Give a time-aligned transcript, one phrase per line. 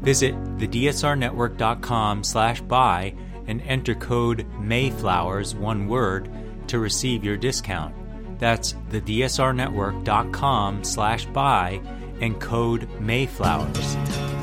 [0.00, 3.14] Visit thedsrnetwork.com slash buy
[3.46, 6.30] and enter code Mayflowers, one word,
[6.68, 7.94] to receive your discount.
[8.38, 11.80] That's thedsrnetwork.com slash buy
[12.20, 13.96] and code Mayflowers.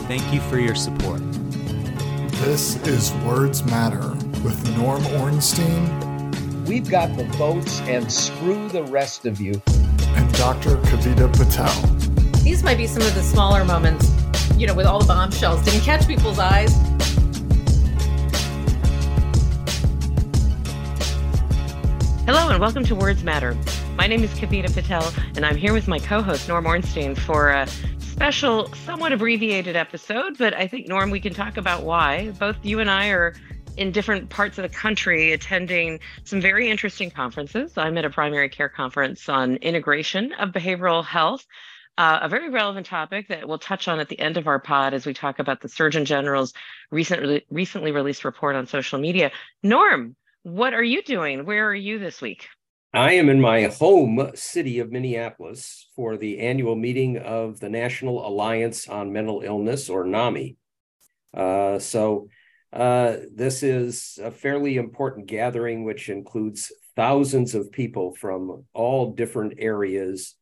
[0.08, 1.22] Thank you for your support.
[2.42, 4.10] This is Words Matter
[4.44, 6.66] with Norm Ornstein.
[6.66, 9.62] We've got the votes and screw the rest of you.
[9.68, 10.76] And Dr.
[10.78, 11.72] Kavita Patel.
[12.44, 14.12] These might be some of the smaller moments
[14.58, 16.74] you know, with all the bombshells, didn't catch people's eyes.
[22.26, 23.58] Hello and welcome to Words Matter.
[23.98, 27.68] My name is Kavita Patel, and I'm here with my co-host Norm Ornstein for a
[28.00, 30.38] special, somewhat abbreviated episode.
[30.38, 32.32] But I think Norm, we can talk about why.
[32.40, 33.34] Both you and I are
[33.76, 37.74] in different parts of the country attending some very interesting conferences.
[37.76, 41.46] I'm at a primary care conference on integration of behavioral health
[41.98, 44.94] uh, a very relevant topic that we'll touch on at the end of our pod
[44.94, 46.54] as we talk about the Surgeon General's
[46.92, 49.32] recently recently released report on social media.
[49.64, 51.46] Norm, what are you doing?
[51.46, 52.48] Where are you this week?
[52.94, 58.26] I am in my home city of Minneapolis for the annual meeting of the National
[58.26, 60.56] Alliance on Mental Illness, or NAMI.
[61.34, 62.30] Uh, so,
[62.72, 69.56] uh, this is a fairly important gathering, which includes thousands of people from all different
[69.58, 70.36] areas.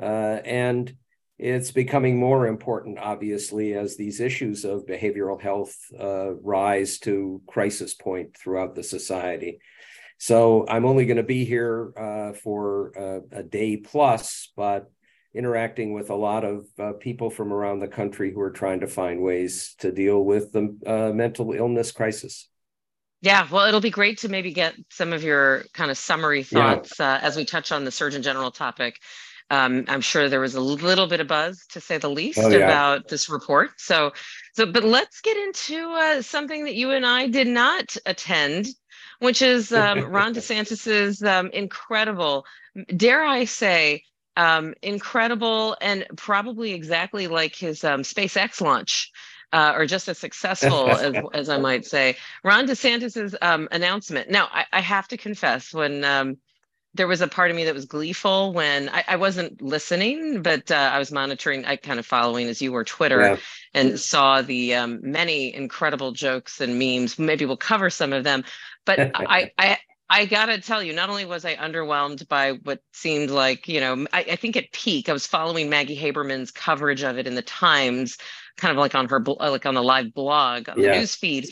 [0.00, 0.94] Uh, and
[1.38, 7.94] it's becoming more important, obviously, as these issues of behavioral health uh, rise to crisis
[7.94, 9.60] point throughout the society.
[10.18, 14.90] So I'm only going to be here uh, for uh, a day plus, but
[15.32, 18.86] interacting with a lot of uh, people from around the country who are trying to
[18.86, 22.48] find ways to deal with the uh, mental illness crisis.
[23.22, 26.94] Yeah, well, it'll be great to maybe get some of your kind of summary thoughts
[26.98, 27.14] yeah.
[27.14, 28.96] Uh, as we touch on the Surgeon General topic
[29.50, 32.48] um, I'm sure there was a little bit of buzz, to say the least, oh,
[32.48, 32.58] yeah.
[32.58, 33.70] about this report.
[33.78, 34.12] So,
[34.54, 38.68] so, but let's get into uh, something that you and I did not attend,
[39.18, 42.46] which is um, Ron DeSantis's um, incredible,
[42.96, 44.04] dare I say,
[44.36, 49.10] um, incredible, and probably exactly like his um, SpaceX launch.
[49.52, 52.16] Uh, or just as successful as, as I might say.
[52.44, 54.30] Ron DeSantis's um, announcement.
[54.30, 56.36] Now, I, I, have to confess, when um,
[56.94, 60.70] there was a part of me that was gleeful when I, I wasn't listening, but
[60.70, 63.36] uh, I was monitoring, I kind of following as you were Twitter yeah.
[63.74, 67.18] and saw the um, many incredible jokes and memes.
[67.18, 68.44] Maybe we'll cover some of them,
[68.84, 69.78] but I, I,
[70.08, 74.06] I gotta tell you, not only was I underwhelmed by what seemed like, you know,
[74.12, 77.42] I, I think at peak, I was following Maggie Haberman's coverage of it in the
[77.42, 78.18] Times,
[78.56, 80.90] kind of like on her, like on the live blog on yeah.
[80.90, 81.48] the news feed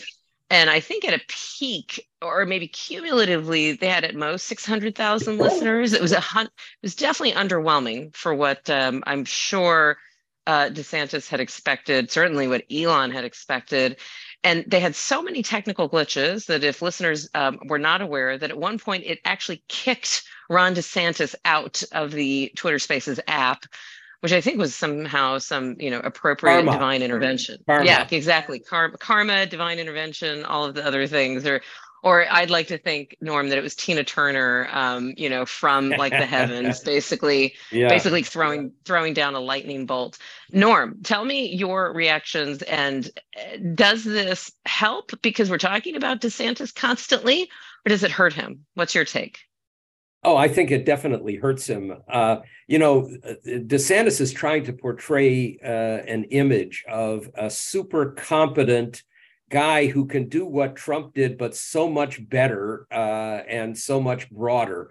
[0.50, 4.94] and I think at a peak, or maybe cumulatively, they had at most six hundred
[4.94, 5.92] thousand listeners.
[5.92, 9.98] It was a hun- it was definitely underwhelming for what um, I'm sure
[10.46, 12.10] uh, DeSantis had expected.
[12.10, 13.98] Certainly, what Elon had expected.
[14.44, 18.50] And they had so many technical glitches that if listeners um, were not aware, that
[18.50, 23.64] at one point it actually kicked Ron DeSantis out of the Twitter Spaces app
[24.20, 26.72] which I think was somehow some, you know, appropriate karma.
[26.72, 27.62] divine intervention.
[27.66, 27.86] Karma.
[27.86, 28.58] Yeah, exactly.
[28.58, 31.62] Karma, karma, divine intervention, all of the other things or
[32.02, 35.90] or I'd like to think, Norm, that it was Tina Turner, um, you know, from
[35.90, 37.88] like the heavens, basically, yeah.
[37.88, 40.18] basically throwing throwing down a lightning bolt.
[40.52, 46.74] Norm, tell me your reactions, and uh, does this help because we're talking about DeSantis
[46.74, 47.50] constantly,
[47.84, 48.64] or does it hurt him?
[48.74, 49.40] What's your take?
[50.24, 51.94] Oh, I think it definitely hurts him.
[52.08, 53.08] Uh, you know,
[53.46, 59.02] DeSantis is trying to portray uh, an image of a super competent
[59.48, 64.28] guy who can do what Trump did, but so much better uh, and so much
[64.30, 64.90] broader.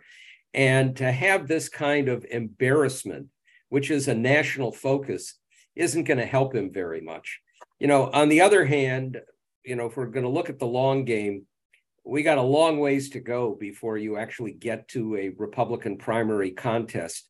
[0.53, 3.27] And to have this kind of embarrassment,
[3.69, 5.35] which is a national focus,
[5.75, 7.41] isn't going to help him very much.
[7.79, 9.21] You know, on the other hand,
[9.63, 11.45] you know, if we're going to look at the long game,
[12.07, 16.51] we got a long ways to go before you actually get to a Republican primary
[16.51, 17.27] contest,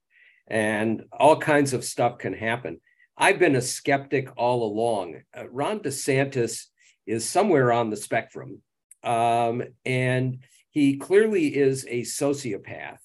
[0.47, 2.79] and all kinds of stuff can happen.
[3.17, 5.21] I've been a skeptic all along.
[5.35, 6.65] Uh, Ron DeSantis
[7.07, 8.61] is somewhere on the spectrum,
[9.03, 10.39] um, and
[10.69, 12.99] he clearly is a sociopath.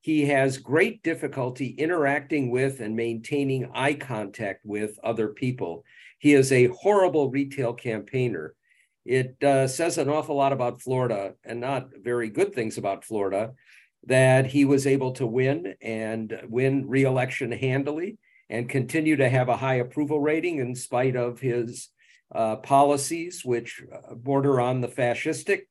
[0.00, 5.84] He has great difficulty interacting with and maintaining eye contact with other people.
[6.18, 8.54] he is a horrible retail campaigner.
[9.04, 13.52] It uh, says an awful lot about Florida and not very good things about Florida
[14.06, 18.18] that he was able to win and win reelection handily
[18.48, 21.88] and continue to have a high approval rating in spite of his
[22.34, 25.62] uh, policies, which uh, border on the fascistic.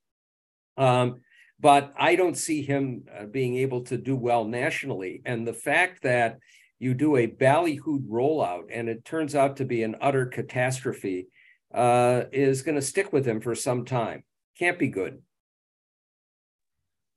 [0.77, 1.21] Um,
[1.59, 5.21] but I don't see him uh, being able to do well nationally.
[5.25, 6.39] And the fact that
[6.79, 11.27] you do a ballyhooed rollout and it turns out to be an utter catastrophe
[11.73, 14.23] uh, is going to stick with him for some time.
[14.57, 15.21] Can't be good.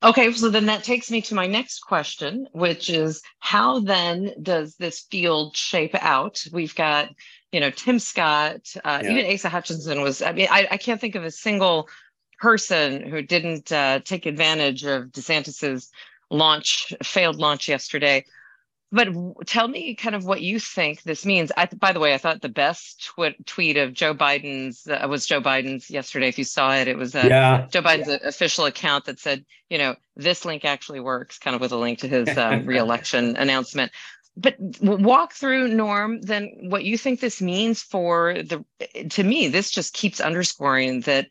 [0.02, 4.76] Okay, so then that takes me to my next question, which is how then does
[4.76, 6.44] this field shape out?
[6.52, 7.08] We've got,
[7.52, 9.10] you know, Tim Scott, uh, yeah.
[9.10, 11.88] even Asa Hutchinson was, I mean, I, I, can't think of a single
[12.38, 15.90] person who didn't uh, take advantage of DeSantis's
[16.30, 18.26] launch, failed launch yesterday
[18.94, 19.08] but
[19.46, 21.50] tell me kind of what you think this means.
[21.56, 25.26] I, by the way, I thought the best tw- tweet of Joe Biden's uh, was
[25.26, 26.28] Joe Biden's yesterday.
[26.28, 27.66] If you saw it, it was uh, yeah.
[27.68, 28.18] Joe Biden's yeah.
[28.22, 31.98] official account that said, you know, this link actually works, kind of with a link
[32.00, 33.90] to his um, reelection announcement.
[34.36, 38.64] But walk through Norm then what you think this means for the.
[39.10, 41.26] To me, this just keeps underscoring that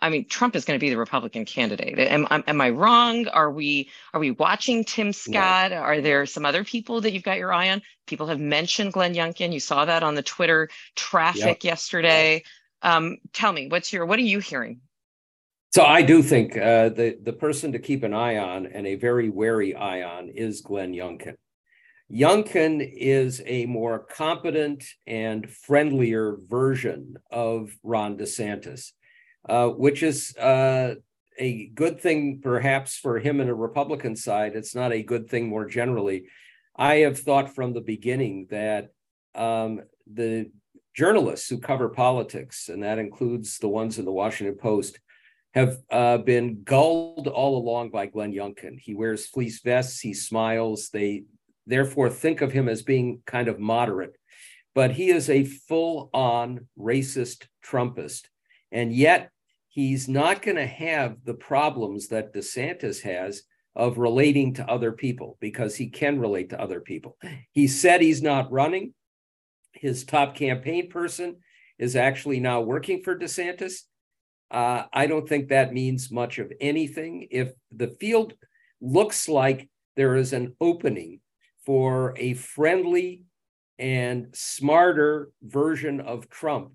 [0.00, 1.98] I mean, Trump is going to be the Republican candidate.
[1.98, 3.28] Am, am I wrong?
[3.28, 5.70] Are we are we watching Tim Scott?
[5.70, 5.80] Yeah.
[5.80, 7.82] Are there some other people that you've got your eye on?
[8.06, 9.52] People have mentioned Glenn Youngkin.
[9.52, 11.64] You saw that on the Twitter traffic yep.
[11.64, 12.42] yesterday.
[12.82, 14.80] Um, tell me, what's your what are you hearing?
[15.70, 18.94] So I do think uh, the the person to keep an eye on and a
[18.94, 21.34] very wary eye on is Glenn Youngkin.
[22.10, 28.92] Youngkin is a more competent and friendlier version of Ron DeSantis
[29.48, 30.94] uh, which is uh,
[31.38, 34.54] a good thing perhaps for him in a Republican side.
[34.54, 36.26] It's not a good thing more generally.
[36.76, 38.90] I have thought from the beginning that
[39.34, 40.50] um, the
[40.94, 44.98] journalists who cover politics, and that includes the ones in the Washington Post,
[45.54, 48.78] have uh, been gulled all along by Glenn Youngkin.
[48.78, 50.90] He wears fleece vests, he smiles.
[50.92, 51.24] They
[51.66, 54.16] therefore think of him as being kind of moderate,
[54.74, 58.26] but he is a full on racist Trumpist.
[58.70, 59.30] And yet,
[59.78, 63.44] he's not going to have the problems that DeSantis has
[63.76, 67.16] of relating to other people because he can relate to other people.
[67.52, 68.92] He said he's not running.
[69.72, 71.36] His top campaign person
[71.78, 73.82] is actually now working for DeSantis.
[74.50, 77.28] Uh, I don't think that means much of anything.
[77.30, 78.34] If the field
[78.80, 81.20] looks like there is an opening
[81.64, 83.22] for a friendly
[83.78, 86.72] and smarter version of Trump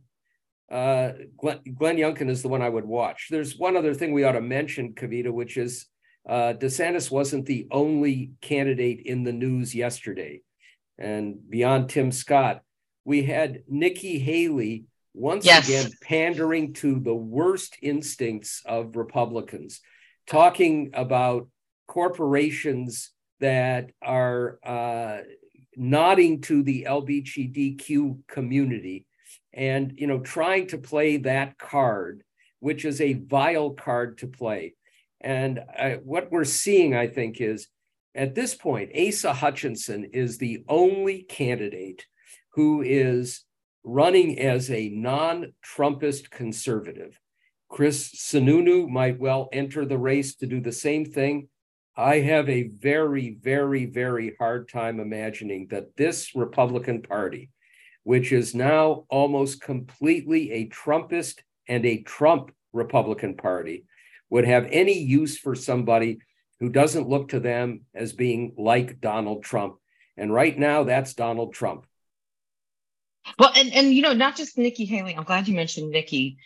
[0.72, 3.28] uh, Glenn, Glenn Youngkin is the one I would watch.
[3.30, 5.88] There's one other thing we ought to mention, Kavita, which is
[6.28, 10.42] uh, DeSantis wasn't the only candidate in the news yesterday.
[10.98, 12.62] And beyond Tim Scott,
[13.06, 15.68] we had Nikki Haley once yes.
[15.68, 19.82] again pandering to the worst instincts of Republicans,
[20.28, 21.50] talking about
[21.88, 25.18] corporations that are uh,
[25.76, 29.06] nodding to the LGBTQ community
[29.54, 32.24] and you know trying to play that card
[32.64, 34.74] which is a vile card to play.
[35.20, 37.68] And uh, what we're seeing i think is
[38.16, 42.06] at this point asa hutchinson is the only candidate
[42.54, 43.44] who is
[43.84, 47.20] running as a non-trumpist conservative.
[47.70, 51.50] Chris sununu might well enter the race to do the same thing.
[51.98, 57.50] I have a very very very hard time imagining that this republican party
[58.04, 63.86] which is now almost completely a Trumpist and a Trump Republican Party,
[64.30, 66.20] would have any use for somebody
[66.60, 69.76] who doesn't look to them as being like Donald Trump.
[70.18, 71.86] And right now, that's Donald Trump.
[73.40, 75.16] Well, and, and you know, not just Nikki Haley.
[75.16, 76.38] I'm glad you mentioned Nikki.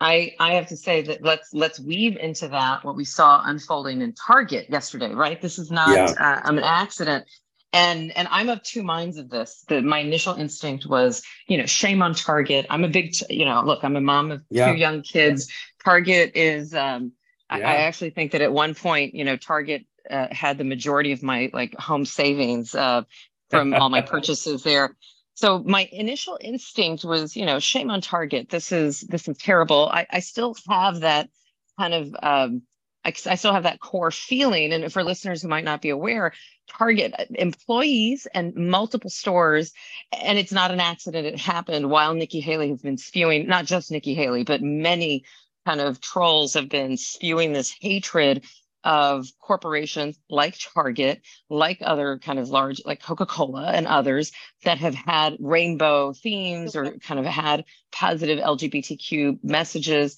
[0.00, 4.02] I I have to say that let's let's weave into that what we saw unfolding
[4.02, 5.14] in Target yesterday.
[5.14, 6.14] Right, this is not yeah.
[6.18, 7.24] uh, an accident
[7.72, 11.66] and and i'm of two minds of this that my initial instinct was you know
[11.66, 12.66] shame on target.
[12.70, 14.70] I'm a big you know look i'm a mom of yeah.
[14.70, 15.50] two young kids.
[15.84, 17.12] Target is um
[17.50, 17.68] yeah.
[17.68, 21.12] I, I, actually think that at one point you know target uh, had the majority
[21.12, 23.02] of my like home savings uh,
[23.50, 24.96] from all my purchases there.
[25.34, 28.48] So my initial instinct was you know shame on target.
[28.48, 29.88] This is this is terrible.
[29.88, 31.30] I, I still have that
[31.78, 32.62] kind of um
[33.04, 34.72] I, I still have that core feeling.
[34.72, 36.32] And for listeners who might not be aware,
[36.68, 39.72] Target uh, employees and multiple stores,
[40.12, 41.26] and it's not an accident.
[41.26, 45.24] It happened while Nikki Haley has been spewing, not just Nikki Haley, but many
[45.66, 48.44] kind of trolls have been spewing this hatred
[48.84, 54.32] of corporations like Target, like other kind of large, like Coca Cola and others
[54.64, 60.16] that have had rainbow themes or kind of had positive LGBTQ messages.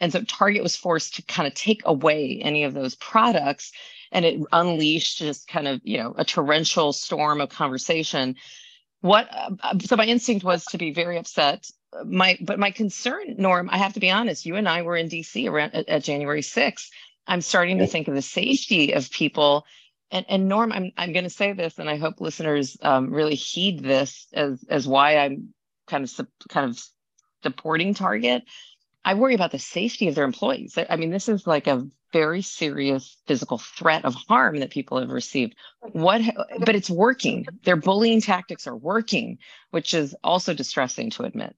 [0.00, 3.72] And so Target was forced to kind of take away any of those products
[4.12, 8.36] and it unleashed just kind of, you know, a torrential storm of conversation.
[9.00, 11.68] What uh, so my instinct was to be very upset
[12.04, 15.08] my but my concern norm i have to be honest you and i were in
[15.08, 16.90] dc around at, at january 6th
[17.26, 19.66] I'm starting to think of the safety of people.
[20.10, 23.34] And, and Norm, I'm I'm going to say this, and I hope listeners um, really
[23.34, 25.52] heed this as as why I'm
[25.88, 26.80] kind of kind of
[27.42, 28.44] supporting Target.
[29.06, 30.76] I worry about the safety of their employees.
[30.90, 35.10] I mean, this is like a very serious physical threat of harm that people have
[35.10, 35.54] received.
[35.92, 36.22] What,
[36.58, 37.46] but it's working.
[37.62, 39.38] Their bullying tactics are working,
[39.70, 41.54] which is also distressing to admit.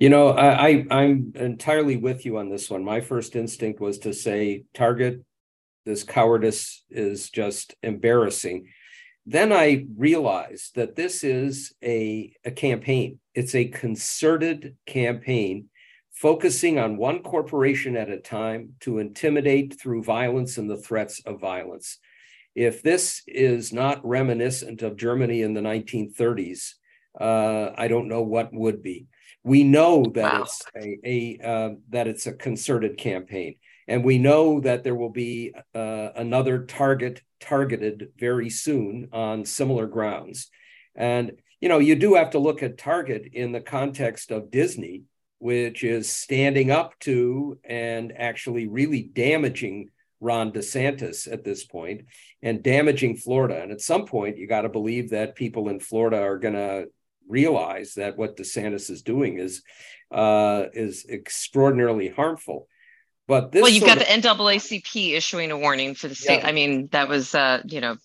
[0.00, 2.84] You know, I, I am entirely with you on this one.
[2.84, 5.22] My first instinct was to say, Target,
[5.84, 8.66] this cowardice is just embarrassing.
[9.24, 13.20] Then I realized that this is a, a campaign.
[13.36, 15.68] It's a concerted campaign
[16.16, 21.38] focusing on one corporation at a time to intimidate through violence and the threats of
[21.38, 21.98] violence.
[22.54, 26.72] If this is not reminiscent of Germany in the 1930s,
[27.20, 29.06] uh, I don't know what would be.
[29.44, 30.42] We know that wow.
[30.42, 33.56] it's a, a uh, that it's a concerted campaign,
[33.86, 39.86] and we know that there will be uh, another target targeted very soon on similar
[39.86, 40.50] grounds.
[40.96, 45.04] And you know, you do have to look at Target in the context of Disney,
[45.38, 49.90] which is standing up to and actually really damaging
[50.20, 52.06] Ron DeSantis at this point
[52.42, 53.60] and damaging Florida.
[53.62, 56.88] And at some point, you got to believe that people in Florida are going to
[57.28, 59.62] realize that what DeSantis is doing is
[60.12, 62.68] uh, is extraordinarily harmful.
[63.28, 66.42] But this well, you've got of, the NAACP issuing a warning for the state.
[66.42, 66.48] Yeah.
[66.48, 67.96] I mean, that was uh, you know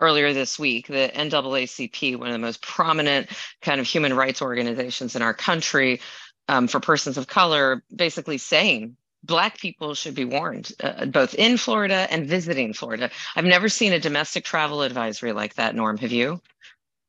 [0.00, 0.88] earlier this week.
[0.88, 3.28] The NAACP, one of the most prominent
[3.60, 6.00] kind of human rights organizations in our country
[6.48, 11.56] um, for persons of color, basically saying Black people should be warned, uh, both in
[11.56, 13.10] Florida and visiting Florida.
[13.36, 15.96] I've never seen a domestic travel advisory like that, Norm.
[15.98, 16.40] Have you?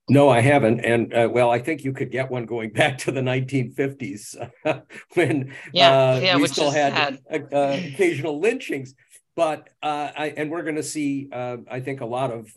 [0.10, 0.82] No, I haven't.
[0.82, 4.36] And uh, well, I think you could get one going back to the 1950s
[5.16, 8.94] when yeah, uh, yeah, we still had uh, uh, occasional lynchings.
[9.36, 12.56] But uh, I, and we're going to see, uh, I think, a lot of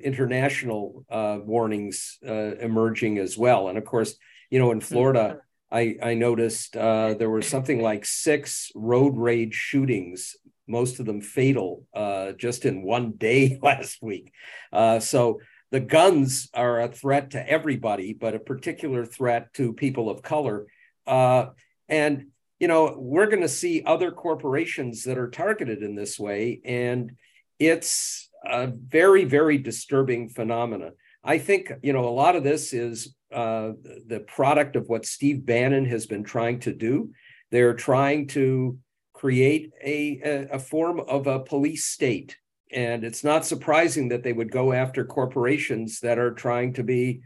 [0.00, 3.68] international warnings emerging as well.
[3.68, 4.16] And of course,
[4.50, 4.92] you know, in mm-hmm.
[4.92, 5.38] Florida,
[5.72, 10.36] I, I noticed there were something like six road rage shootings
[10.66, 14.32] most of them fatal uh, just in one day last week.
[14.72, 20.10] Uh, so the guns are a threat to everybody, but a particular threat to people
[20.10, 20.66] of color.
[21.06, 21.46] Uh,
[21.88, 22.26] and
[22.58, 27.10] you know, we're going to see other corporations that are targeted in this way, and
[27.58, 30.92] it's a very, very disturbing phenomena.
[31.24, 33.72] I think you know a lot of this is uh,
[34.06, 37.12] the product of what Steve Bannon has been trying to do.
[37.50, 38.78] They're trying to
[39.12, 42.36] create a, a, a form of a police state
[42.72, 47.20] and it's not surprising that they would go after corporations that are trying to be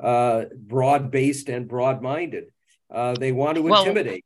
[0.00, 2.44] uh, broad based and broad minded.
[2.92, 4.24] Uh, they want to well, intimidate.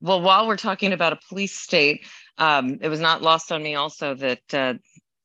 [0.00, 2.06] Well, while we're talking about a police state,
[2.38, 4.74] um, it was not lost on me also that uh,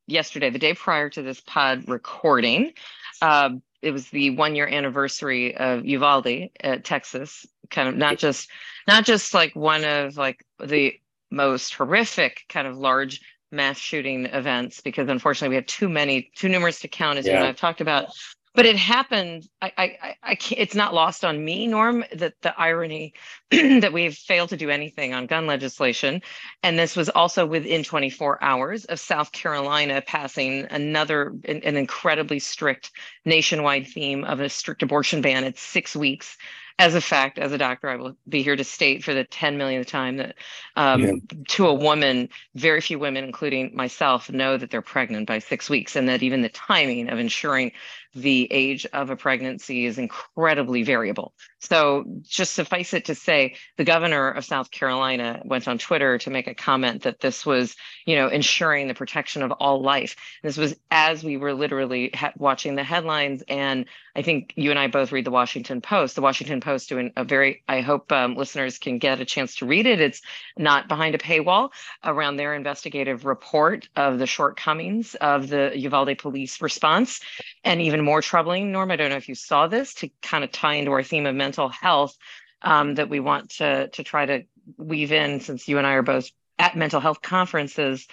[0.08, 2.74] yesterday, the day prior to this pod recording,
[3.22, 7.46] um, it was the one year anniversary of Uvalde, at Texas.
[7.70, 8.50] Kind of not just
[8.88, 11.00] not just like one of like the
[11.30, 16.50] most horrific kind of large mass shooting events because unfortunately we have too many, too
[16.50, 17.34] numerous to count, as yeah.
[17.34, 18.10] you and I've talked about.
[18.54, 19.48] But it happened.
[19.62, 23.14] I, I, I can't, it's not lost on me, Norm, that the irony
[23.52, 26.22] that we've failed to do anything on gun legislation.
[26.62, 32.40] And this was also within 24 hours of South Carolina passing another, an, an incredibly
[32.40, 32.92] strict
[33.24, 35.46] nationwide theme of a strict abortion ban.
[35.46, 36.38] at six weeks
[36.82, 39.56] as a fact, as a doctor, I will be here to state for the 10
[39.56, 40.36] millionth time that
[40.76, 41.12] um, yeah.
[41.50, 45.96] to a woman, very few women, including myself, know that they're pregnant by six weeks,
[45.96, 47.72] and that even the timing of ensuring
[48.14, 51.34] the age of a pregnancy is incredibly variable.
[51.60, 56.30] So, just suffice it to say, the governor of South Carolina went on Twitter to
[56.30, 57.76] make a comment that this was,
[58.06, 60.16] you know, ensuring the protection of all life.
[60.44, 64.80] This was as we were literally ha- watching the headlines, and I think you and
[64.80, 66.16] I both read the Washington Post.
[66.16, 69.66] The Washington Post doing a very, I hope um, listeners can get a chance to
[69.66, 70.02] read it.
[70.02, 70.22] It's
[70.58, 71.70] not behind a paywall
[72.04, 77.22] around their investigative report of the shortcomings of the Uvalde police response,
[77.64, 80.52] and even more troubling, Norm, I don't know if you saw this to kind of
[80.52, 82.18] tie into our theme of mental health
[82.62, 84.44] um, that we want to, to try to
[84.78, 86.30] weave in since you and I are both
[86.60, 88.08] at mental health conferences.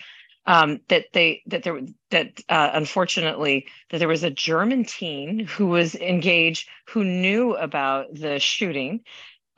[0.49, 1.78] um, that they that there
[2.11, 8.14] that uh, unfortunately that there was a German teen who was engaged who knew about
[8.14, 9.00] the shooting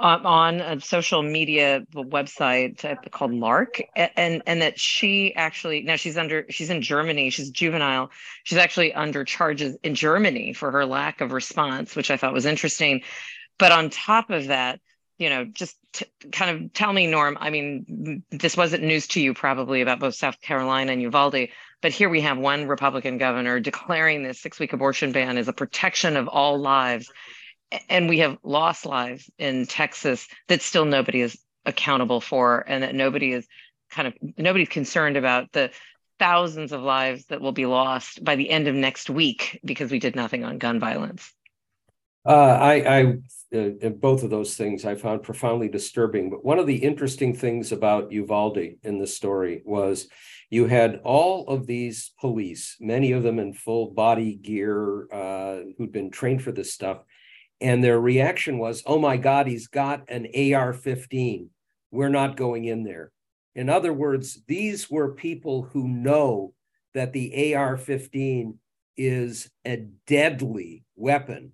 [0.00, 6.46] on a social media website called Lark, and and that she actually now she's under
[6.48, 7.30] she's in Germany.
[7.30, 8.10] She's juvenile.
[8.44, 12.46] She's actually under charges in Germany for her lack of response, which I thought was
[12.46, 13.02] interesting.
[13.58, 14.80] But on top of that,
[15.18, 17.36] you know, just t- kind of tell me, Norm.
[17.38, 21.48] I mean, this wasn't news to you probably about both South Carolina and Uvalde,
[21.82, 26.16] but here we have one Republican governor declaring this six-week abortion ban as a protection
[26.16, 27.12] of all lives,
[27.88, 32.94] and we have lost lives in Texas that still nobody is accountable for, and that
[32.94, 33.46] nobody is
[33.90, 35.70] kind of nobody's concerned about the
[36.18, 39.98] thousands of lives that will be lost by the end of next week because we
[39.98, 41.32] did nothing on gun violence.
[42.26, 43.14] Uh, I, I
[43.56, 46.30] uh, both of those things I found profoundly disturbing.
[46.30, 50.08] But one of the interesting things about Uvalde in the story was
[50.50, 55.92] you had all of these police, many of them in full body gear, uh, who'd
[55.92, 56.98] been trained for this stuff.
[57.60, 61.50] And their reaction was, oh my God, he's got an AR 15.
[61.90, 63.12] We're not going in there.
[63.54, 66.54] In other words, these were people who know
[66.94, 68.58] that the AR 15
[68.96, 71.52] is a deadly weapon.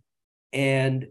[0.53, 1.09] And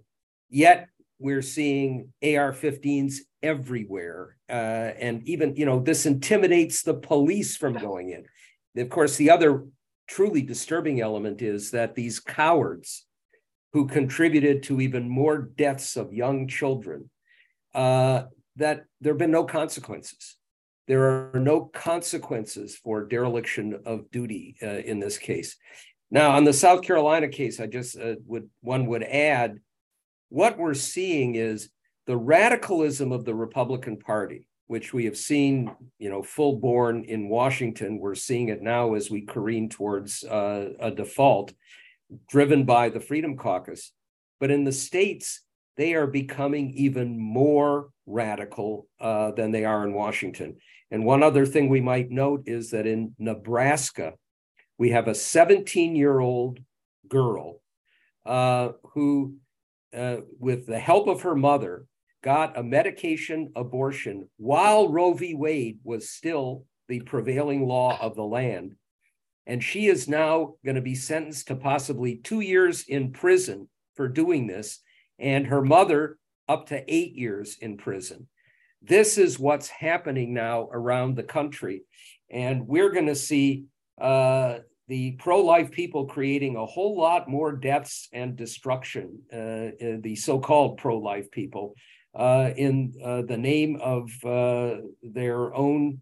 [0.50, 0.88] Yet
[1.20, 4.54] we're seeing AR-15s everywhere, uh,
[5.00, 8.82] and even you know this intimidates the police from going in.
[8.82, 9.66] Of course, the other
[10.08, 13.06] truly disturbing element is that these cowards
[13.76, 17.10] who contributed to even more deaths of young children,
[17.74, 18.24] uh,
[18.56, 20.38] that there have been no consequences.
[20.88, 25.58] There are no consequences for dereliction of duty uh, in this case.
[26.10, 29.60] Now, on the South Carolina case, I just uh, would one would add
[30.30, 31.70] what we're seeing is
[32.08, 37.28] the radicalism of the Republican Party, which we have seen, you know, full born in
[37.28, 38.00] Washington.
[38.00, 41.52] We're seeing it now as we careen towards uh, a default,
[42.30, 43.92] driven by the Freedom Caucus.
[44.40, 45.42] But in the states,
[45.78, 50.58] they are becoming even more radical uh, than they are in Washington.
[50.92, 54.14] And one other thing we might note is that in Nebraska,
[54.78, 56.60] we have a 17 year old
[57.08, 57.62] girl
[58.26, 59.36] uh, who
[59.96, 61.86] uh, with the help of her mother,
[62.22, 65.36] got a medication abortion while Roe v.
[65.36, 68.76] Wade was still the prevailing law of the land.
[69.48, 74.08] And she is now going to be sentenced to possibly two years in prison for
[74.08, 74.80] doing this,
[75.20, 78.28] and her mother up to eight years in prison.
[78.82, 81.84] This is what's happening now around the country.
[82.30, 83.66] And we're going to see
[84.00, 90.78] uh, the pro-life people creating a whole lot more deaths and destruction, uh, the so-called
[90.78, 91.74] pro-life people,
[92.14, 96.02] uh, in uh, the name of uh, their own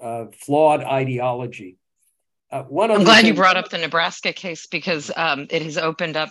[0.00, 1.76] uh, flawed ideology.
[2.68, 6.16] One I'm glad thing- you brought up the Nebraska case because um, it has opened
[6.16, 6.30] up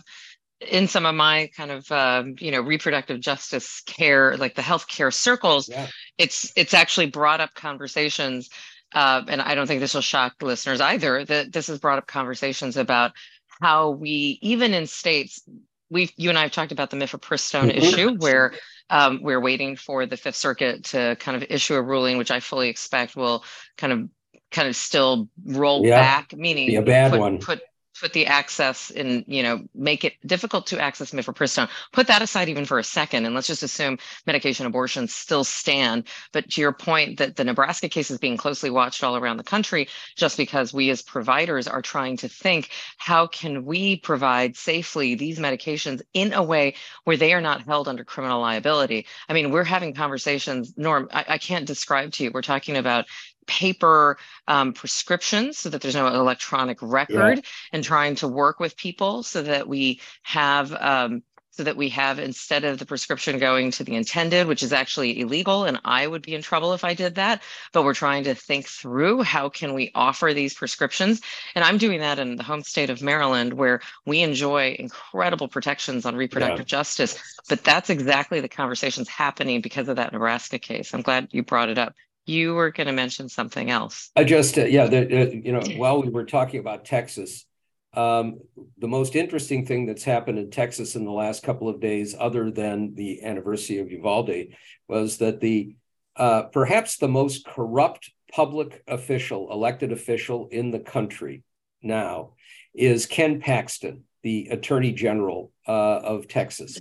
[0.60, 5.12] in some of my kind of um, you know reproductive justice care like the healthcare
[5.12, 5.88] circles yeah.
[6.20, 8.50] it's it's actually brought up conversations
[8.94, 12.08] uh, and I don't think this will shock listeners either, that this has brought up
[12.08, 13.14] conversations about
[13.62, 15.42] how we, even in states,
[15.90, 17.78] we you and I have talked about the mifepristone mm-hmm.
[17.78, 18.54] issue where
[18.90, 22.40] um, we're waiting for the Fifth Circuit to kind of issue a ruling, which I
[22.40, 23.44] fully expect will
[23.78, 24.10] kind of
[24.52, 27.40] kind of still roll yeah, back, meaning be a bad put, one.
[27.40, 27.62] put
[28.02, 31.70] put the access and you know make it difficult to access mifepristone.
[31.94, 36.08] Put that aside even for a second and let's just assume medication abortions still stand.
[36.34, 39.44] But to your point that the nebraska case is being closely watched all around the
[39.44, 45.14] country just because we as providers are trying to think how can we provide safely
[45.16, 49.06] these medications in a way where they are not held under criminal liability?
[49.30, 52.32] I mean we're having conversations norm I, I can't describe to you.
[52.34, 53.06] We're talking about
[53.48, 57.44] paper um, prescriptions so that there's no electronic record yeah.
[57.74, 61.24] and trying to work with people so that we have um,
[61.54, 65.20] so that we have instead of the prescription going to the intended which is actually
[65.20, 68.34] illegal and i would be in trouble if i did that but we're trying to
[68.34, 71.22] think through how can we offer these prescriptions
[71.54, 76.06] and i'm doing that in the home state of maryland where we enjoy incredible protections
[76.06, 76.78] on reproductive yeah.
[76.78, 77.18] justice
[77.50, 81.70] but that's exactly the conversations happening because of that nebraska case i'm glad you brought
[81.70, 81.94] it up
[82.26, 84.12] you were going to mention something else.
[84.16, 87.46] I just, uh, yeah, the, uh, you know, while we were talking about Texas,
[87.94, 88.40] um,
[88.78, 92.50] the most interesting thing that's happened in Texas in the last couple of days, other
[92.50, 94.54] than the anniversary of Uvalde,
[94.88, 95.76] was that the
[96.16, 101.44] uh, perhaps the most corrupt public official, elected official in the country
[101.82, 102.34] now
[102.74, 106.80] is Ken Paxton, the Attorney General uh, of Texas.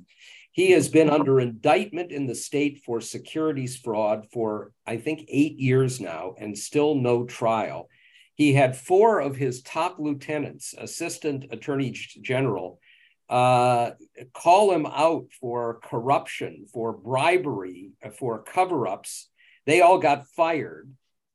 [0.53, 5.59] He has been under indictment in the state for securities fraud for, I think, eight
[5.59, 7.89] years now and still no trial.
[8.35, 12.81] he had four of his top lieutenants, assistant attorney general,
[13.29, 13.93] uh,
[14.33, 19.29] call him out for corruption, for bribery, for cover ups.
[19.67, 20.91] They all got fired.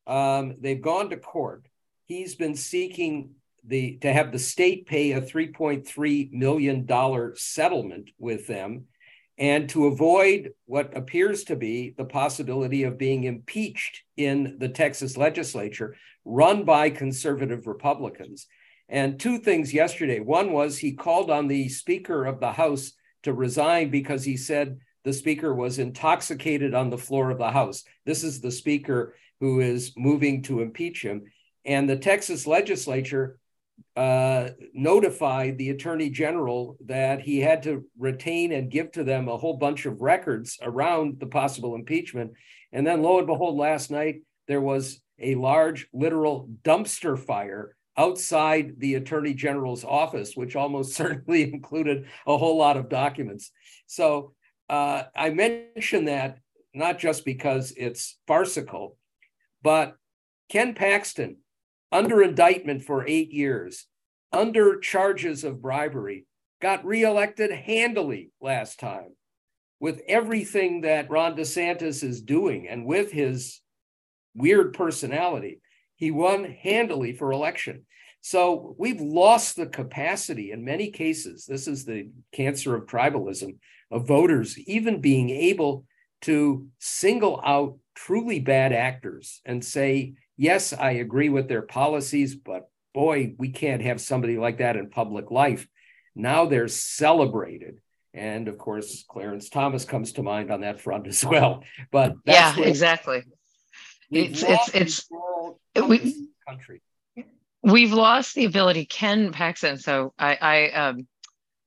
[0.08, 1.67] Um, they've gone to court.
[2.06, 8.45] He's been seeking the to have the state pay a 3.3 million dollar settlement with
[8.45, 8.86] them
[9.38, 15.17] and to avoid what appears to be the possibility of being impeached in the Texas
[15.17, 18.48] legislature run by conservative Republicans.
[18.88, 20.19] And two things yesterday.
[20.19, 22.93] One was he called on the Speaker of the House
[23.24, 27.84] to resign because he said the Speaker was intoxicated on the floor of the House.
[28.06, 31.24] This is the Speaker who is moving to impeach him.
[31.65, 33.39] And the Texas legislature
[33.95, 39.38] uh, notified the Attorney General that he had to retain and give to them a
[39.38, 42.33] whole bunch of records around the possible impeachment.
[42.71, 48.73] And then, lo and behold, last night there was a large literal dumpster fire outside
[48.79, 53.51] the attorney general's office, which almost certainly included a whole lot of documents.
[53.88, 54.33] So
[54.69, 56.39] uh, I mention that
[56.73, 58.97] not just because it's farcical,
[59.63, 59.95] but
[60.49, 61.38] Ken Paxton,
[61.91, 63.86] under indictment for eight years,
[64.32, 66.26] under charges of bribery,
[66.62, 69.15] got reelected handily last time
[69.80, 73.62] with everything that Ron DeSantis is doing and with his
[74.34, 75.62] weird personality
[75.95, 77.86] he won handily for election.
[78.21, 81.45] So we've lost the capacity in many cases.
[81.45, 83.58] This is the cancer of tribalism
[83.91, 85.86] of voters, even being able
[86.21, 92.69] to single out truly bad actors and say, yes, I agree with their policies, but
[92.93, 95.67] boy, we can't have somebody like that in public life.
[96.15, 97.80] Now they're celebrated.
[98.13, 101.63] And of course, Clarence Thomas comes to mind on that front as well.
[101.91, 103.24] But yeah, exactly.
[104.12, 105.10] It's it's it's
[105.88, 106.82] we, country.
[107.62, 109.78] We've lost the ability, Ken Paxton.
[109.78, 111.08] So I, I um,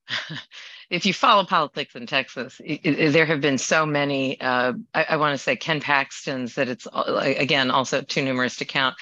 [0.91, 4.41] if you follow politics in Texas, it, it, there have been so many.
[4.41, 8.65] Uh, I, I want to say Ken Paxton's that it's again also too numerous to
[8.65, 8.97] count.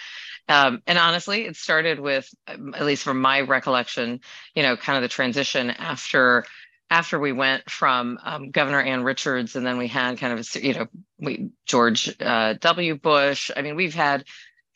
[0.48, 4.20] Um, and honestly, it started with, um, at least from my recollection,
[4.54, 6.44] you know, kind of the transition after
[6.88, 10.60] after we went from um, Governor Ann Richards, and then we had kind of, a,
[10.64, 10.86] you know,
[11.18, 12.94] we George uh, W.
[12.94, 13.50] Bush.
[13.56, 14.24] I mean, we've had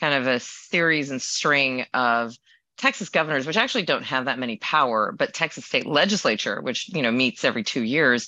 [0.01, 2.35] kind of a series and string of
[2.81, 7.03] Texas governors, which actually don't have that many power, but Texas state legislature, which you
[7.03, 8.27] know meets every two years,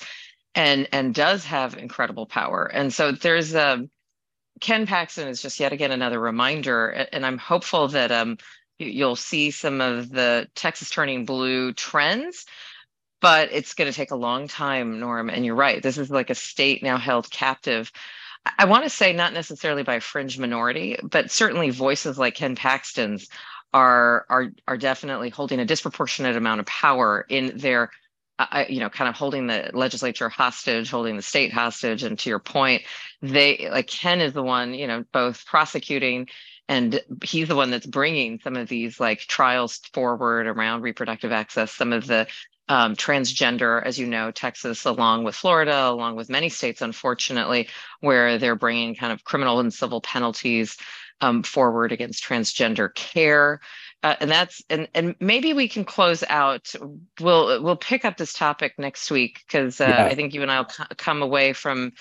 [0.54, 2.66] and and does have incredible power.
[2.66, 3.90] And so there's a um,
[4.60, 8.36] Ken Paxton is just yet again another reminder, and I'm hopeful that um,
[8.78, 12.46] you'll see some of the Texas turning blue trends
[13.22, 15.30] but it's going to take a long time, Norm.
[15.30, 15.80] And you're right.
[15.80, 17.92] This is like a state now held captive.
[18.58, 22.56] I want to say not necessarily by a fringe minority, but certainly voices like Ken
[22.56, 23.28] Paxton's
[23.72, 27.90] are are are definitely holding a disproportionate amount of power in their
[28.38, 32.02] uh, you know kind of holding the legislature hostage holding the state hostage.
[32.02, 32.82] And to your point
[33.20, 36.28] they like ken is the one you know both prosecuting
[36.68, 41.72] and he's the one that's bringing some of these like trials forward around reproductive access
[41.72, 42.26] some of the
[42.72, 47.68] um, transgender, as you know, Texas, along with Florida, along with many states, unfortunately,
[48.00, 50.78] where they're bringing kind of criminal and civil penalties
[51.20, 53.61] um, forward against transgender care.
[54.02, 56.72] Uh, and that's and and maybe we can close out.
[57.20, 60.06] We'll we'll pick up this topic next week because uh, yeah.
[60.06, 61.92] I think you and I'll c- come away from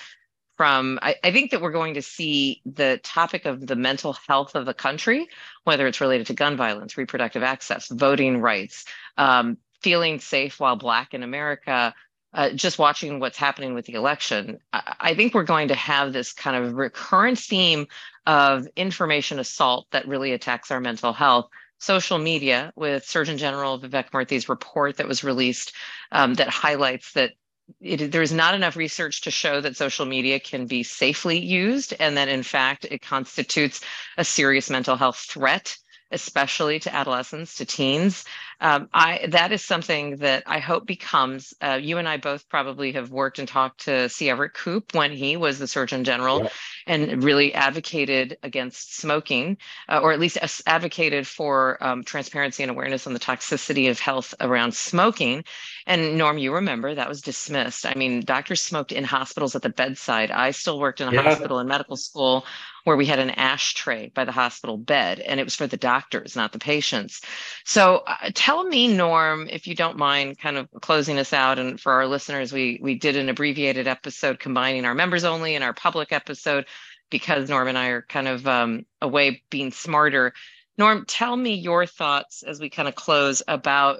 [0.55, 4.55] from I, I, think that we're going to see the topic of the mental health
[4.55, 5.27] of the country,
[5.65, 8.85] whether it's related to gun violence, reproductive access, voting rights,
[9.17, 11.93] um, feeling safe while Black in America,
[12.33, 16.13] uh, just watching what's happening with the election, I, I, think we're going to have
[16.13, 17.87] this kind of recurrent theme
[18.25, 21.49] of information assault that really attacks our mental health.
[21.79, 25.73] Social media, with Surgeon General Vivek Murthy's report that was released,
[26.11, 27.31] um, that highlights that
[27.79, 31.95] it, there is not enough research to show that social media can be safely used,
[31.99, 33.81] and that in fact it constitutes
[34.17, 35.75] a serious mental health threat
[36.11, 38.25] especially to adolescents, to teens.
[38.61, 41.53] Um, I that is something that I hope becomes.
[41.61, 44.29] Uh, you and I both probably have worked and talked to C.
[44.29, 46.49] Everett Koop when he was the Surgeon General, yeah.
[46.85, 49.57] and really advocated against smoking,
[49.89, 54.35] uh, or at least advocated for um, transparency and awareness on the toxicity of health
[54.39, 55.43] around smoking.
[55.87, 57.85] And Norm, you remember that was dismissed.
[57.85, 60.29] I mean, doctors smoked in hospitals at the bedside.
[60.29, 61.23] I still worked in a yeah.
[61.23, 62.45] hospital in medical school
[62.83, 66.35] where we had an ashtray by the hospital bed and it was for the doctors
[66.35, 67.21] not the patients
[67.65, 71.79] so uh, tell me norm if you don't mind kind of closing us out and
[71.79, 75.73] for our listeners we we did an abbreviated episode combining our members only and our
[75.73, 76.65] public episode
[77.09, 80.33] because norm and i are kind of um, away being smarter
[80.77, 83.99] Norm, tell me your thoughts as we kind of close about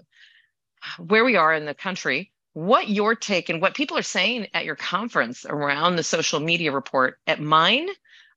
[0.98, 4.66] where we are in the country, what your take and what people are saying at
[4.66, 7.20] your conference around the social media report.
[7.28, 7.88] At mine,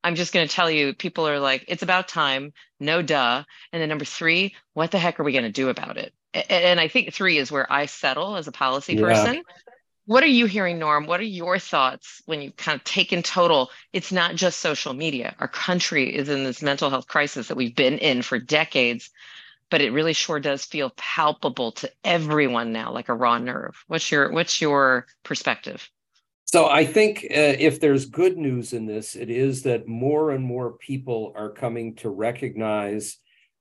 [0.05, 3.43] I'm just going to tell you, people are like, it's about time, no duh.
[3.73, 6.13] And then number three, what the heck are we going to do about it?
[6.51, 9.01] And I think three is where I settle as a policy yeah.
[9.01, 9.43] person.
[10.07, 11.07] What are you hearing, Norm?
[11.07, 13.71] What are your thoughts when you kind of take in total?
[13.95, 15.35] It's not just social media.
[15.39, 19.11] Our country is in this mental health crisis that we've been in for decades
[19.71, 24.13] but it really sure does feel palpable to everyone now like a raw nerve what's
[24.13, 25.91] your what's your perspective
[26.55, 30.45] so i think uh, if there's good news in this it is that more and
[30.45, 33.19] more people are coming to recognize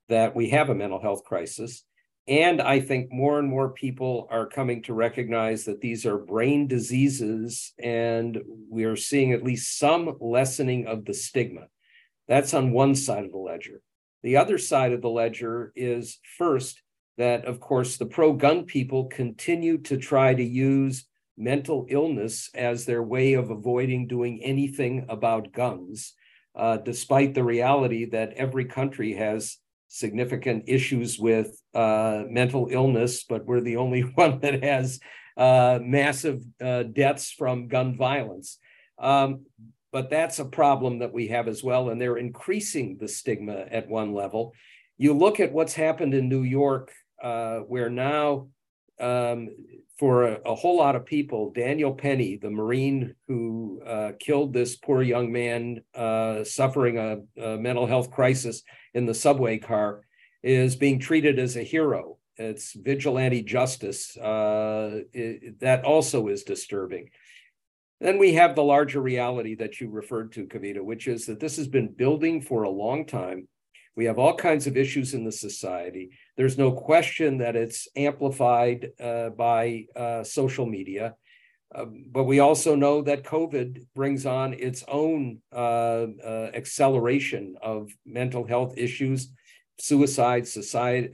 [0.10, 1.84] that we have a mental health crisis.
[2.28, 6.68] And i think more and more people are coming to recognize that these are brain
[6.68, 11.66] diseases and we are seeing at least some lessening of the stigma.
[12.28, 13.82] That's on one side of the ledger.
[14.22, 16.80] The other side of the ledger is first
[17.18, 21.06] that, of course, the pro gun people continue to try to use
[21.38, 26.14] mental illness as their way of avoiding doing anything about guns,
[26.56, 33.46] uh, despite the reality that every country has significant issues with uh, mental illness, but
[33.46, 35.00] we're the only one that has
[35.38, 38.60] uh, massive uh, deaths from gun violence.
[39.00, 39.46] Um,
[39.92, 41.90] but that's a problem that we have as well.
[41.90, 44.54] And they're increasing the stigma at one level.
[44.98, 46.92] You look at what's happened in New York,
[47.22, 48.48] uh, where now,
[49.00, 49.50] um,
[50.04, 54.76] for a, a, whole lot of people, Daniel Penny, the Marine who uh, killed this
[54.76, 58.64] poor young man uh, suffering a, a, mental health crisis
[58.94, 60.02] in the subway car,
[60.44, 62.18] is being treated as a hero.
[62.36, 64.18] It's vigilante justice.
[64.18, 67.08] Uh, it, that also is disturbing.
[68.02, 71.56] Then we have the larger reality that you referred to, Kavita, which is that this
[71.56, 73.48] has been building for a long time.
[73.96, 76.12] We have all kinds of issues in the society.
[76.36, 81.16] There's no question that it's amplified uh, by uh, social media.
[81.76, 87.90] Um, but we also know that COVID brings on its own uh, uh acceleration of
[88.06, 89.32] mental health issues,
[89.80, 90.46] suicide,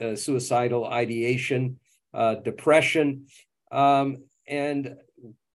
[0.02, 1.80] uh, suicidal ideation,
[2.13, 3.28] uh, depression.
[3.72, 4.96] Um, and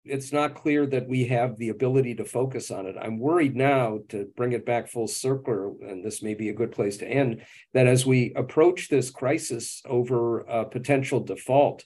[0.03, 2.95] it's not clear that we have the ability to focus on it.
[2.99, 6.71] I'm worried now to bring it back full circle, and this may be a good
[6.71, 11.85] place to end, that as we approach this crisis over a potential default,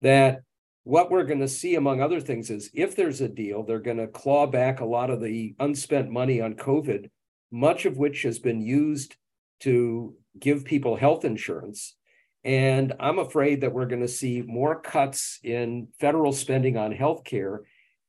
[0.00, 0.40] that
[0.84, 3.98] what we're going to see, among other things, is if there's a deal, they're going
[3.98, 7.10] to claw back a lot of the unspent money on COVID,
[7.50, 9.16] much of which has been used
[9.60, 11.94] to give people health insurance
[12.48, 17.58] and I'm afraid that we're going to see more cuts in federal spending on healthcare.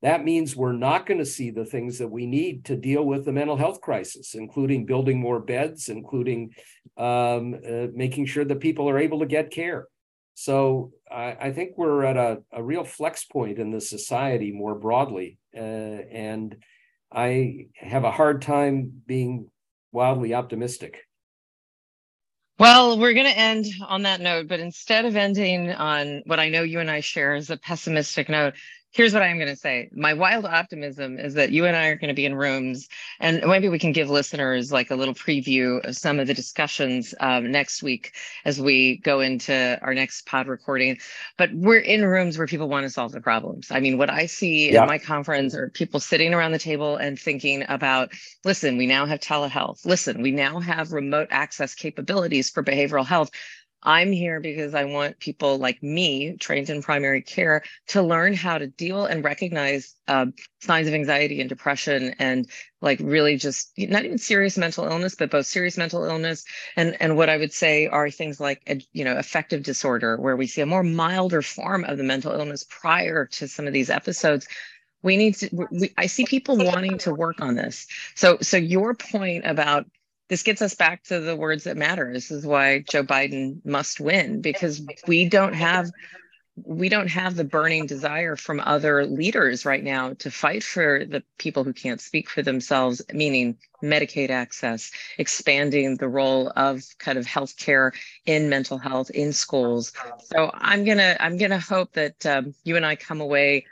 [0.01, 3.25] That means we're not going to see the things that we need to deal with
[3.25, 6.53] the mental health crisis, including building more beds, including
[6.95, 9.87] um, uh, making sure that people are able to get care.
[10.35, 14.75] So I, I think we're at a, a, real flex point in the society more
[14.75, 15.37] broadly.
[15.53, 16.55] Uh, and
[17.11, 19.49] I have a hard time being
[19.91, 21.08] wildly optimistic.
[22.59, 26.49] Well, we're going to end on that note, but instead of ending on what I
[26.49, 28.55] know you and I share as a pessimistic note,
[28.91, 29.89] here's what I'm going to say.
[29.93, 32.87] My wild optimism is that you and I are going to be in rooms,
[33.19, 37.13] and maybe we can give listeners like a little preview of some of the discussions
[37.19, 38.13] um, next week
[38.45, 40.97] as we go into our next pod recording.
[41.37, 43.67] But we're in rooms where people want to solve the problems.
[43.69, 44.81] I mean, what I see yeah.
[44.81, 48.11] at my conference are people sitting around the table and thinking about
[48.43, 49.85] listen, we now have telehealth.
[49.85, 53.29] Listen, we now have remote access capabilities for behavioral health.
[53.81, 58.57] I'm here because I want people like me, trained in primary care, to learn how
[58.57, 60.25] to deal and recognize uh,
[60.59, 62.49] signs of anxiety and depression, and
[62.81, 66.43] like really just not even serious mental illness, but both serious mental illness
[66.75, 68.61] and and what I would say are things like
[68.91, 72.65] you know affective disorder, where we see a more milder form of the mental illness
[72.69, 74.47] prior to some of these episodes.
[75.03, 77.87] We need to we, i see people wanting to work on this.
[78.15, 79.85] So so your point about
[80.29, 82.13] this gets us back to the words that matter.
[82.13, 85.91] This is why Joe Biden must win because we don't have
[86.65, 91.23] we don't have the burning desire from other leaders right now to fight for the
[91.37, 97.25] people who can't speak for themselves, meaning Medicaid access, expanding the role of kind of
[97.25, 97.93] healthcare
[98.25, 99.93] in mental health in schools.
[100.21, 103.65] So I'm gonna I'm gonna hope that um, you and I come away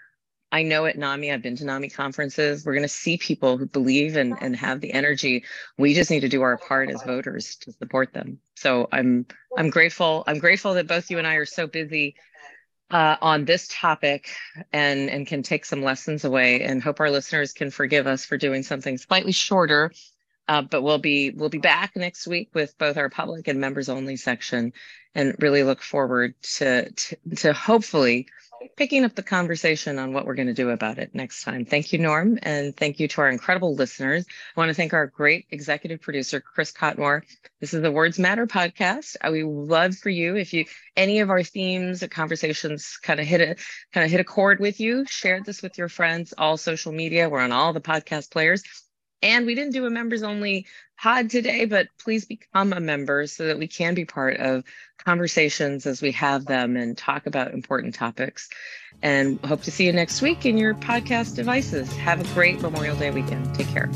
[0.51, 2.65] I know at NAMI, I've been to NAMI conferences.
[2.65, 5.45] We're going to see people who believe and, and have the energy.
[5.77, 8.39] We just need to do our part as voters to support them.
[8.55, 10.23] So I'm I'm grateful.
[10.27, 12.15] I'm grateful that both you and I are so busy
[12.91, 14.29] uh, on this topic
[14.73, 16.63] and and can take some lessons away.
[16.63, 19.91] And hope our listeners can forgive us for doing something slightly shorter
[20.47, 23.89] Uh, but we'll be we'll be back next week with both our public and members
[23.89, 24.73] only section,
[25.15, 28.27] and really look forward to to, to hopefully
[28.75, 31.65] picking up the conversation on what we're going to do about it next time.
[31.65, 34.25] Thank you, Norm, and thank you to our incredible listeners.
[34.55, 37.23] I want to thank our great executive producer, Chris Cotmore.
[37.59, 39.15] This is the Words Matter podcast.
[39.31, 40.65] We love for you if you
[40.95, 43.55] any of our themes or conversations kind of hit a
[43.93, 47.29] kind of hit a chord with you, share this with your friends, all social media.
[47.29, 48.63] We're on all the podcast players.
[49.21, 50.67] And we didn't do a members only
[50.99, 54.63] pod today, but please become a member so that we can be part of
[54.97, 58.49] conversations as we have them and talk about important topics.
[59.01, 61.91] And hope to see you next week in your podcast devices.
[61.97, 63.53] Have a great Memorial Day weekend.
[63.55, 63.89] Take care.